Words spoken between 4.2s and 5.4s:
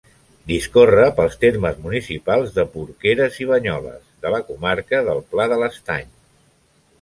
de la comarca del